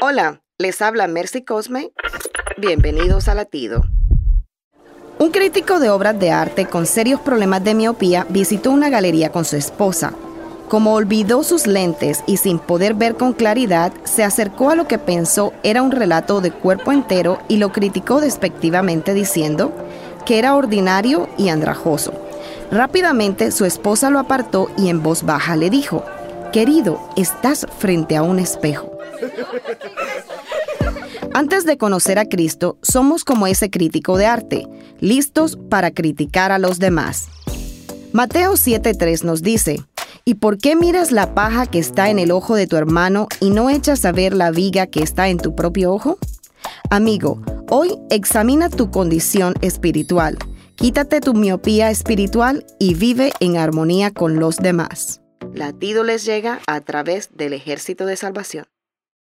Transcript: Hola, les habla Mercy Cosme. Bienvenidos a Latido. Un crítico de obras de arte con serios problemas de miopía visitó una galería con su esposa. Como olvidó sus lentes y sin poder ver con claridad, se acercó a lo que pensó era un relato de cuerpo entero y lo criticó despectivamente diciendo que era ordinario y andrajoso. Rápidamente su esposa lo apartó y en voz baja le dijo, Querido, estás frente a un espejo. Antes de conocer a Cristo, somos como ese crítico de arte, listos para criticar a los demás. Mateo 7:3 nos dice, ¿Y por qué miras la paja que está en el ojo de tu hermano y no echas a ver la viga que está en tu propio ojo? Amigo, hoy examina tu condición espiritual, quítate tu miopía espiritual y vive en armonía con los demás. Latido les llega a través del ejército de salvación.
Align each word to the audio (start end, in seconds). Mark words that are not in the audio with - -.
Hola, 0.00 0.42
les 0.58 0.80
habla 0.80 1.08
Mercy 1.08 1.42
Cosme. 1.42 1.90
Bienvenidos 2.56 3.26
a 3.26 3.34
Latido. 3.34 3.82
Un 5.18 5.32
crítico 5.32 5.80
de 5.80 5.90
obras 5.90 6.16
de 6.20 6.30
arte 6.30 6.66
con 6.66 6.86
serios 6.86 7.20
problemas 7.20 7.64
de 7.64 7.74
miopía 7.74 8.24
visitó 8.28 8.70
una 8.70 8.90
galería 8.90 9.32
con 9.32 9.44
su 9.44 9.56
esposa. 9.56 10.12
Como 10.68 10.94
olvidó 10.94 11.42
sus 11.42 11.66
lentes 11.66 12.22
y 12.28 12.36
sin 12.36 12.60
poder 12.60 12.94
ver 12.94 13.16
con 13.16 13.32
claridad, 13.32 13.92
se 14.04 14.22
acercó 14.22 14.70
a 14.70 14.76
lo 14.76 14.86
que 14.86 14.98
pensó 14.98 15.52
era 15.64 15.82
un 15.82 15.90
relato 15.90 16.40
de 16.40 16.52
cuerpo 16.52 16.92
entero 16.92 17.40
y 17.48 17.56
lo 17.56 17.72
criticó 17.72 18.20
despectivamente 18.20 19.14
diciendo 19.14 19.72
que 20.24 20.38
era 20.38 20.54
ordinario 20.54 21.28
y 21.36 21.48
andrajoso. 21.48 22.12
Rápidamente 22.70 23.50
su 23.50 23.64
esposa 23.64 24.10
lo 24.10 24.20
apartó 24.20 24.70
y 24.78 24.90
en 24.90 25.02
voz 25.02 25.24
baja 25.24 25.56
le 25.56 25.70
dijo, 25.70 26.04
Querido, 26.52 27.00
estás 27.16 27.66
frente 27.78 28.16
a 28.16 28.22
un 28.22 28.38
espejo. 28.38 28.97
Antes 31.34 31.64
de 31.64 31.78
conocer 31.78 32.18
a 32.18 32.26
Cristo, 32.26 32.78
somos 32.82 33.24
como 33.24 33.46
ese 33.46 33.70
crítico 33.70 34.16
de 34.16 34.26
arte, 34.26 34.66
listos 35.00 35.56
para 35.68 35.90
criticar 35.90 36.52
a 36.52 36.58
los 36.58 36.78
demás. 36.78 37.28
Mateo 38.12 38.54
7:3 38.54 39.24
nos 39.24 39.42
dice, 39.42 39.80
¿Y 40.24 40.34
por 40.34 40.58
qué 40.58 40.76
miras 40.76 41.12
la 41.12 41.34
paja 41.34 41.66
que 41.66 41.78
está 41.78 42.10
en 42.10 42.18
el 42.18 42.32
ojo 42.32 42.54
de 42.54 42.66
tu 42.66 42.76
hermano 42.76 43.28
y 43.40 43.50
no 43.50 43.70
echas 43.70 44.04
a 44.04 44.12
ver 44.12 44.34
la 44.34 44.50
viga 44.50 44.86
que 44.86 45.02
está 45.02 45.28
en 45.28 45.38
tu 45.38 45.54
propio 45.54 45.92
ojo? 45.92 46.18
Amigo, 46.90 47.40
hoy 47.70 47.98
examina 48.10 48.68
tu 48.68 48.90
condición 48.90 49.54
espiritual, 49.62 50.36
quítate 50.76 51.20
tu 51.20 51.34
miopía 51.34 51.90
espiritual 51.90 52.66
y 52.78 52.94
vive 52.94 53.32
en 53.40 53.56
armonía 53.56 54.10
con 54.10 54.38
los 54.38 54.56
demás. 54.56 55.20
Latido 55.54 56.04
les 56.04 56.24
llega 56.24 56.60
a 56.66 56.80
través 56.82 57.30
del 57.34 57.52
ejército 57.52 58.04
de 58.04 58.16
salvación. 58.16 58.66